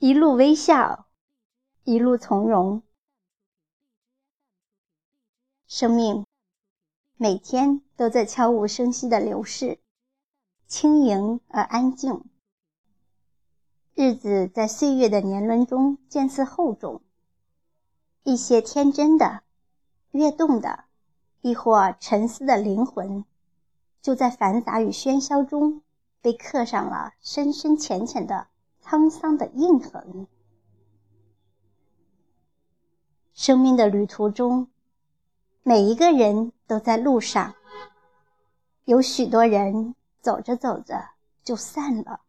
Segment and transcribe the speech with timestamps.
[0.00, 1.08] 一路微笑，
[1.82, 2.84] 一路从容。
[5.66, 6.24] 生命
[7.16, 9.80] 每天都在悄无声息的流逝，
[10.68, 12.24] 轻盈而安静。
[13.96, 17.02] 日子在岁月的年轮中渐次厚重，
[18.22, 19.42] 一些天真的、
[20.12, 20.84] 跃动的，
[21.40, 23.24] 亦或沉思的灵魂，
[24.00, 25.82] 就在繁杂与喧嚣中
[26.20, 28.46] 被刻上了深深浅浅的。
[28.88, 30.26] 沧桑的印痕。
[33.34, 34.70] 生命的旅途中，
[35.62, 37.54] 每一个人都在路上。
[38.86, 41.10] 有许多人走着走着
[41.44, 42.22] 就散了，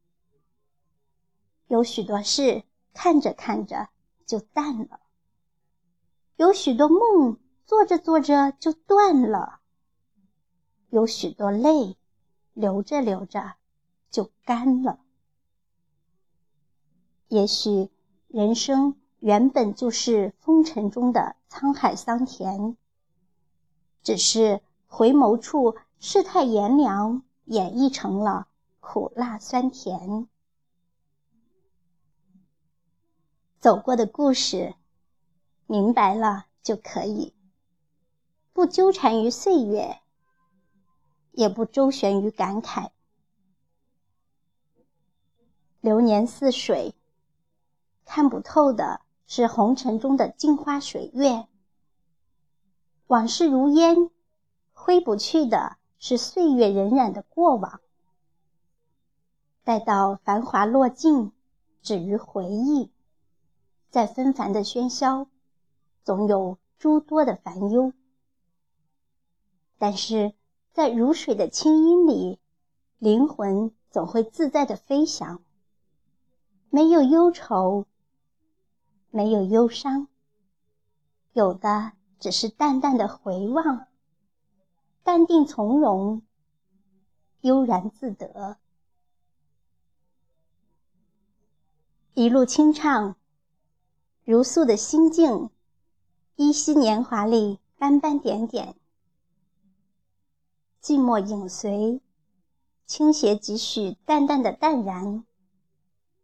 [1.67, 3.87] 有许多事看着看着
[4.25, 4.99] 就淡了，
[6.35, 9.61] 有许多梦做着做着就断了，
[10.89, 11.95] 有许多泪
[12.51, 13.53] 流着流着
[14.11, 14.99] 就干了。
[17.29, 17.91] 也许
[18.27, 22.75] 人生原本就是风尘中的沧海桑田，
[24.01, 28.47] 只是回眸处世态炎凉，演绎成了
[28.79, 30.27] 苦辣酸甜。
[33.59, 34.73] 走过的故事，
[35.67, 37.35] 明白了就可以，
[38.53, 40.01] 不纠缠于岁月，
[41.33, 42.89] 也不周旋于感慨。
[45.79, 46.95] 流年似水。
[48.09, 51.47] 看不透的是红尘中的镜花水月，
[53.05, 54.09] 往事如烟，
[54.73, 57.81] 挥不去的是岁月荏苒的过往。
[59.63, 61.31] 待到繁华落尽，
[61.83, 62.89] 止于回忆，
[63.91, 65.27] 在纷繁的喧嚣，
[66.03, 67.93] 总有诸多的烦忧。
[69.77, 70.33] 但是
[70.73, 72.39] 在如水的清音里，
[72.97, 75.43] 灵魂总会自在的飞翔，
[76.71, 77.85] 没有忧愁。
[79.11, 80.07] 没有忧伤，
[81.33, 83.87] 有的只是淡淡的回望，
[85.03, 86.21] 淡定从容，
[87.41, 88.57] 悠然自得。
[92.13, 93.15] 一路清唱，
[94.25, 95.49] 如素的心境，
[96.35, 98.75] 依稀年华里斑斑点点，
[100.81, 102.01] 寂寞影随，
[102.85, 105.25] 倾斜几许淡淡的淡然。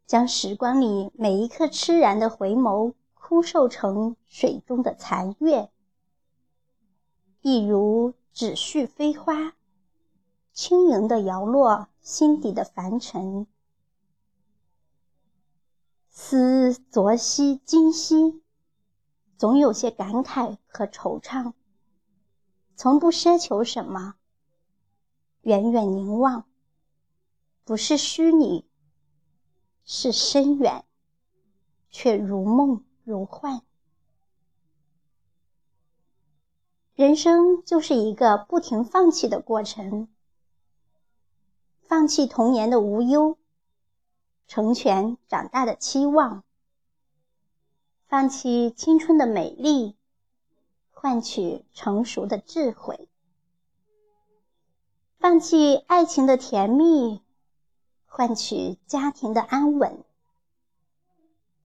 [0.06, 5.72] 将时光里每一刻痴然的回眸，枯瘦成水中的残月，
[7.42, 9.56] 一如纸絮飞花，
[10.54, 13.48] 轻盈的摇落心底的凡尘。
[16.12, 18.44] 思昨夕今夕，
[19.38, 21.54] 总有些感慨和惆怅，
[22.76, 24.16] 从不奢求什么。
[25.42, 26.46] 远远凝望，
[27.64, 28.66] 不是虚拟。
[29.88, 30.84] 是深远，
[31.92, 33.62] 却如梦如幻。
[36.96, 40.08] 人生就是一个不停放弃的过程，
[41.82, 43.38] 放弃童年的无忧，
[44.48, 46.42] 成全长大的期望；
[48.08, 49.96] 放弃青春的美丽，
[50.90, 53.08] 换取成熟的智慧；
[55.20, 57.25] 放弃爱情的甜蜜。
[58.18, 60.02] 换取家庭的安稳，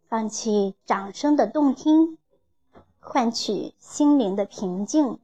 [0.08, 2.18] 放弃掌声的动听，
[2.98, 5.20] 换取心灵的平静。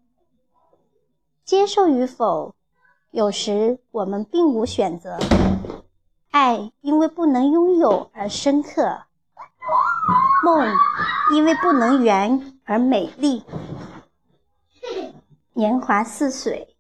[1.45, 2.55] 接受与否，
[3.11, 5.19] 有时我们并无选择。
[6.31, 9.01] 爱因为不能拥有而深刻，
[10.45, 10.65] 梦
[11.35, 13.43] 因为不能圆而美丽。
[15.55, 16.77] 年华似水，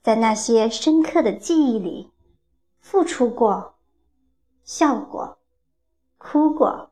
[0.00, 2.11] 在那些深刻的记忆里。
[2.82, 3.74] 付出过，
[4.64, 5.38] 笑过，
[6.18, 6.90] 哭过，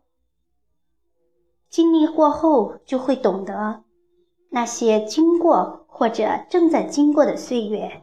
[1.68, 3.82] 经历过后，就会懂得，
[4.48, 8.02] 那些经过或者正在经过的岁月，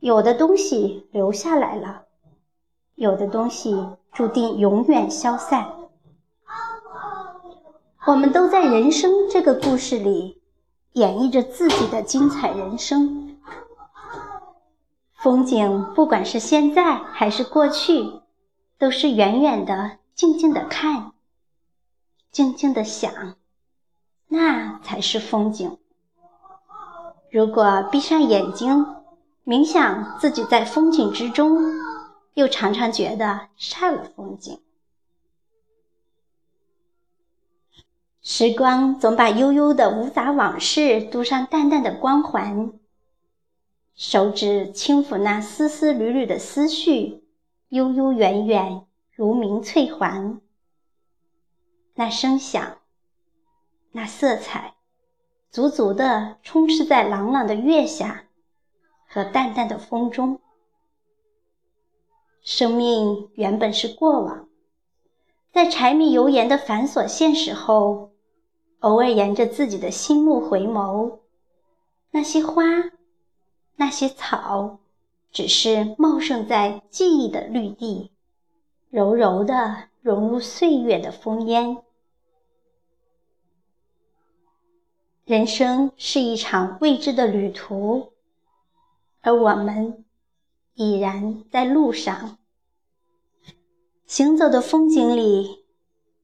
[0.00, 2.02] 有的东西留下来了，
[2.96, 5.72] 有的东西注定永远消散。
[8.06, 10.42] 我们都在人生这个故事里，
[10.92, 13.27] 演绎着自己的精彩人生。
[15.18, 18.20] 风景，不管是现在还是过去，
[18.78, 21.12] 都是远远的、静静的看，
[22.30, 23.34] 静静的想，
[24.28, 25.76] 那才是风景。
[27.32, 28.86] 如果闭上眼睛，
[29.44, 31.58] 冥想自己在风景之中，
[32.34, 34.60] 又常常觉得差了风景。
[38.22, 42.72] 时光总把悠悠的无杂往事镀上淡淡的光环。
[43.98, 47.24] 手指轻抚那丝丝缕缕的思绪，
[47.70, 50.40] 悠悠远远如明翠环。
[51.94, 52.78] 那声响，
[53.90, 54.76] 那色彩，
[55.50, 58.28] 足足的充斥在朗朗的月下
[59.04, 60.38] 和淡淡的风中。
[62.40, 64.48] 生命原本是过往，
[65.52, 68.12] 在柴米油盐的繁琐现实后，
[68.78, 71.18] 偶尔沿着自己的心路回眸，
[72.12, 72.62] 那些花，
[73.80, 74.80] 那些草，
[75.30, 78.10] 只是茂盛在记忆的绿地，
[78.90, 81.78] 柔柔的融入岁月的风烟。
[85.24, 88.12] 人生是一场未知的旅途，
[89.20, 90.04] 而我们
[90.74, 92.36] 已然在路上。
[94.06, 95.64] 行走的风景里，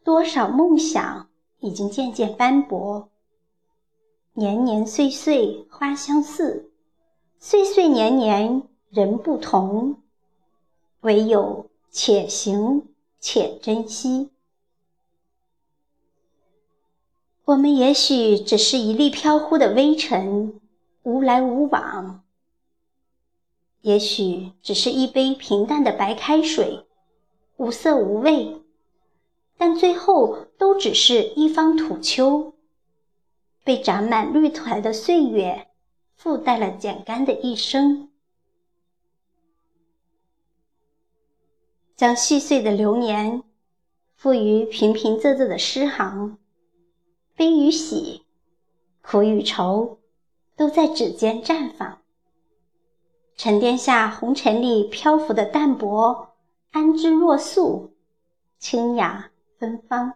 [0.02, 1.28] 多少梦想
[1.60, 3.10] 已经渐渐斑驳。
[4.32, 6.72] 年年岁岁花相似，
[7.46, 9.96] 岁岁年年人不同。
[11.02, 12.88] 唯有且行
[13.20, 14.30] 且珍惜。
[17.44, 20.58] 我们也许只是一粒飘忽的微尘，
[21.02, 22.22] 无来无往；
[23.82, 26.86] 也许只是一杯平淡的白开水，
[27.58, 28.62] 无色无味。
[29.58, 32.54] 但最后都只是一方土丘，
[33.62, 35.68] 被长满绿苔的岁月
[36.14, 38.10] 附带了简单的一生。
[41.96, 43.42] 将细碎的流年
[44.16, 46.38] 赋予平平仄仄的诗行。
[47.36, 48.22] 悲与喜，
[49.02, 49.98] 苦与愁，
[50.54, 52.00] 都在指尖绽放，
[53.36, 56.36] 沉淀下红尘里漂浮的淡泊，
[56.70, 57.92] 安之若素，
[58.60, 60.14] 清雅芬芳。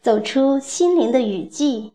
[0.00, 1.92] 走出心灵的雨季，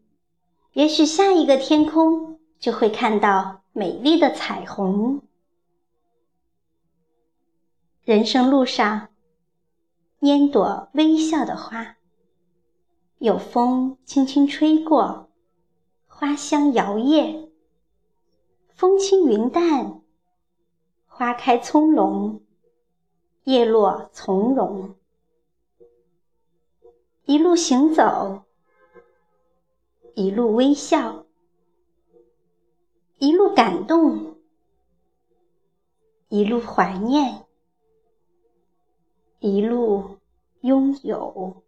[0.73, 5.21] 也许下一个天空就会看到美丽的彩虹。
[8.03, 9.09] 人生路上，
[10.19, 11.97] 拈朵微笑的花。
[13.19, 15.29] 有风轻轻吹过，
[16.07, 17.49] 花香摇曳；
[18.73, 20.01] 风轻云淡，
[21.05, 22.41] 花开葱茏，
[23.43, 24.95] 叶落从容。
[27.25, 28.43] 一路行走，
[30.15, 31.25] 一路微笑，
[33.17, 34.37] 一路感动，
[36.29, 37.45] 一路怀念，
[39.39, 40.17] 一路
[40.61, 41.63] 拥有。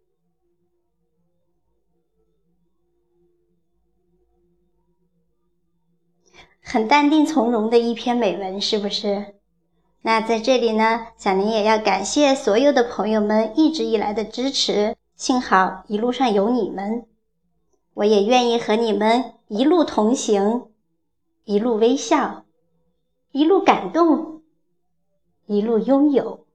[6.60, 9.36] 很淡定从容的一篇美文，是不是？
[10.02, 17.06] 那在这里呢，小林也要感谢所有的朋友们一直以来的支持，幸好一路上有你们，
[17.96, 20.68] 我也愿意和你们一路同行，
[21.44, 22.44] 一路微笑，
[23.32, 24.42] 一路感动，
[25.46, 26.45] 一路拥有。